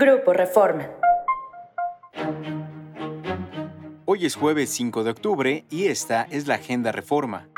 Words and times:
Grupo 0.00 0.32
Reforma. 0.32 0.88
Hoy 4.04 4.26
es 4.26 4.36
jueves 4.36 4.70
5 4.70 5.02
de 5.02 5.10
octubre 5.10 5.64
y 5.70 5.86
esta 5.86 6.22
es 6.30 6.46
la 6.46 6.54
Agenda 6.54 6.92
Reforma. 6.92 7.48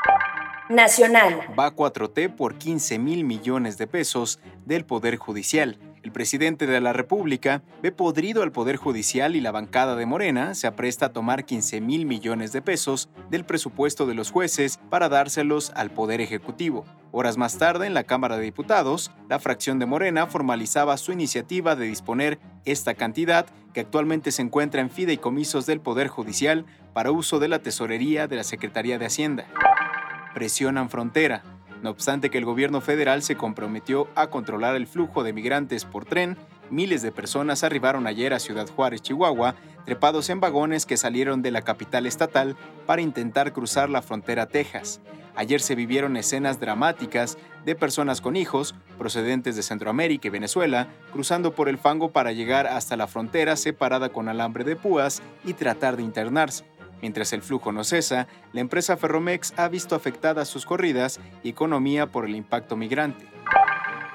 Nacional. 0.67 1.41
Va 1.57 1.75
4T 1.75 2.35
por 2.35 2.55
15 2.55 2.97
mil 2.97 3.25
millones 3.25 3.77
de 3.77 3.85
pesos 3.85 4.39
del 4.65 4.85
Poder 4.85 5.17
Judicial. 5.17 5.77
El 6.03 6.11
presidente 6.11 6.65
de 6.65 6.81
la 6.81 6.93
República 6.93 7.61
ve 7.83 7.91
podrido 7.91 8.41
al 8.41 8.51
Poder 8.51 8.75
Judicial 8.75 9.35
y 9.35 9.41
la 9.41 9.51
bancada 9.51 9.95
de 9.95 10.07
Morena 10.07 10.55
se 10.55 10.65
apresta 10.65 11.07
a 11.07 11.13
tomar 11.13 11.45
15 11.45 11.79
mil 11.79 12.07
millones 12.07 12.51
de 12.51 12.63
pesos 12.63 13.09
del 13.29 13.45
presupuesto 13.45 14.07
de 14.07 14.15
los 14.15 14.31
jueces 14.31 14.79
para 14.89 15.09
dárselos 15.09 15.71
al 15.75 15.91
Poder 15.91 16.19
Ejecutivo. 16.19 16.85
Horas 17.11 17.37
más 17.37 17.59
tarde, 17.59 17.85
en 17.85 17.93
la 17.93 18.05
Cámara 18.05 18.37
de 18.37 18.43
Diputados, 18.43 19.11
la 19.29 19.37
fracción 19.37 19.77
de 19.77 19.85
Morena 19.85 20.25
formalizaba 20.25 20.97
su 20.97 21.11
iniciativa 21.11 21.75
de 21.75 21.85
disponer 21.85 22.39
esta 22.65 22.95
cantidad 22.95 23.45
que 23.73 23.81
actualmente 23.81 24.31
se 24.31 24.41
encuentra 24.41 24.81
en 24.81 24.89
fideicomisos 24.89 25.67
del 25.67 25.81
Poder 25.81 26.07
Judicial 26.07 26.65
para 26.93 27.11
uso 27.11 27.37
de 27.37 27.47
la 27.47 27.59
Tesorería 27.59 28.27
de 28.27 28.37
la 28.37 28.43
Secretaría 28.43 28.97
de 28.97 29.05
Hacienda. 29.05 29.45
Presionan 30.33 30.89
frontera. 30.89 31.43
No 31.81 31.89
obstante 31.89 32.29
que 32.29 32.37
el 32.37 32.45
gobierno 32.45 32.79
federal 32.79 33.23
se 33.23 33.35
comprometió 33.35 34.07
a 34.13 34.27
controlar 34.27 34.75
el 34.75 34.85
flujo 34.85 35.23
de 35.23 35.33
migrantes 35.33 35.83
por 35.83 36.05
tren, 36.05 36.37
miles 36.69 37.01
de 37.01 37.11
personas 37.11 37.63
arribaron 37.63 38.05
ayer 38.05 38.33
a 38.33 38.39
Ciudad 38.39 38.69
Juárez, 38.69 39.01
Chihuahua, 39.01 39.55
trepados 39.83 40.29
en 40.29 40.39
vagones 40.39 40.85
que 40.85 40.97
salieron 40.97 41.41
de 41.41 41.49
la 41.49 41.63
capital 41.63 42.05
estatal 42.05 42.55
para 42.85 43.01
intentar 43.01 43.51
cruzar 43.51 43.89
la 43.89 44.03
frontera 44.03 44.45
Texas. 44.45 45.01
Ayer 45.35 45.61
se 45.61 45.75
vivieron 45.75 46.17
escenas 46.17 46.59
dramáticas 46.59 47.37
de 47.65 47.75
personas 47.75 48.21
con 48.21 48.35
hijos 48.35 48.75
procedentes 48.97 49.55
de 49.55 49.63
Centroamérica 49.63 50.27
y 50.27 50.31
Venezuela 50.31 50.87
cruzando 51.11 51.55
por 51.55 51.69
el 51.69 51.77
fango 51.77 52.11
para 52.11 52.31
llegar 52.31 52.67
hasta 52.67 52.97
la 52.97 53.07
frontera 53.07 53.55
separada 53.55 54.09
con 54.09 54.27
alambre 54.27 54.63
de 54.63 54.75
púas 54.75 55.21
y 55.43 55.53
tratar 55.53 55.97
de 55.97 56.03
internarse. 56.03 56.65
Mientras 57.01 57.33
el 57.33 57.41
flujo 57.41 57.71
no 57.71 57.83
cesa, 57.83 58.27
la 58.53 58.61
empresa 58.61 58.97
Ferromex 58.97 59.53
ha 59.57 59.67
visto 59.67 59.95
afectadas 59.95 60.47
sus 60.47 60.65
corridas 60.65 61.19
y 61.43 61.49
economía 61.49 62.11
por 62.11 62.25
el 62.25 62.35
impacto 62.35 62.75
migrante. 62.75 63.27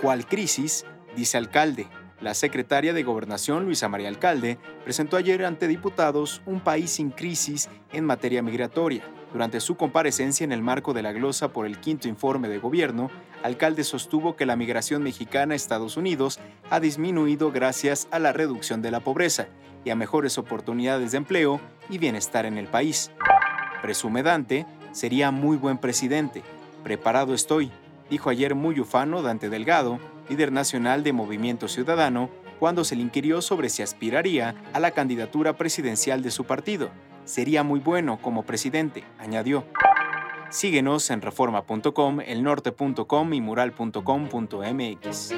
¿Cuál 0.00 0.26
crisis? 0.26 0.84
Dice 1.16 1.36
alcalde. 1.36 1.88
La 2.20 2.32
secretaria 2.32 2.94
de 2.94 3.02
Gobernación, 3.02 3.66
Luisa 3.66 3.88
María 3.88 4.08
Alcalde, 4.08 4.58
presentó 4.84 5.18
ayer 5.18 5.44
ante 5.44 5.68
diputados 5.68 6.40
un 6.46 6.60
país 6.60 6.92
sin 6.92 7.10
crisis 7.10 7.68
en 7.92 8.06
materia 8.06 8.42
migratoria. 8.42 9.04
Durante 9.34 9.60
su 9.60 9.76
comparecencia 9.76 10.44
en 10.44 10.52
el 10.52 10.62
marco 10.62 10.94
de 10.94 11.02
la 11.02 11.12
glosa 11.12 11.52
por 11.52 11.66
el 11.66 11.78
quinto 11.78 12.08
informe 12.08 12.48
de 12.48 12.58
gobierno, 12.58 13.10
Alcalde 13.42 13.84
sostuvo 13.84 14.34
que 14.34 14.46
la 14.46 14.56
migración 14.56 15.02
mexicana 15.02 15.52
a 15.52 15.56
Estados 15.56 15.98
Unidos 15.98 16.40
ha 16.70 16.80
disminuido 16.80 17.52
gracias 17.52 18.08
a 18.10 18.18
la 18.18 18.32
reducción 18.32 18.80
de 18.80 18.90
la 18.90 19.00
pobreza 19.00 19.48
y 19.84 19.90
a 19.90 19.94
mejores 19.94 20.38
oportunidades 20.38 21.12
de 21.12 21.18
empleo 21.18 21.60
y 21.90 21.98
bienestar 21.98 22.46
en 22.46 22.56
el 22.56 22.66
país. 22.66 23.10
Presume 23.82 24.22
Dante, 24.22 24.64
sería 24.92 25.30
muy 25.30 25.58
buen 25.58 25.76
presidente. 25.76 26.42
Preparado 26.82 27.34
estoy, 27.34 27.70
dijo 28.10 28.30
ayer 28.30 28.54
muy 28.54 28.80
ufano 28.80 29.22
Dante 29.22 29.48
Delgado, 29.48 29.98
líder 30.28 30.52
nacional 30.52 31.02
de 31.02 31.12
Movimiento 31.12 31.68
Ciudadano, 31.68 32.30
cuando 32.58 32.84
se 32.84 32.96
le 32.96 33.02
inquirió 33.02 33.42
sobre 33.42 33.68
si 33.68 33.82
aspiraría 33.82 34.54
a 34.72 34.80
la 34.80 34.92
candidatura 34.92 35.56
presidencial 35.56 36.22
de 36.22 36.30
su 36.30 36.44
partido. 36.44 36.90
Sería 37.24 37.62
muy 37.62 37.80
bueno 37.80 38.18
como 38.22 38.44
presidente, 38.44 39.04
añadió. 39.18 39.64
Síguenos 40.48 41.10
en 41.10 41.22
reforma.com, 41.22 42.20
elnorte.com 42.20 43.34
y 43.34 43.40
mural.com.mx. 43.40 45.34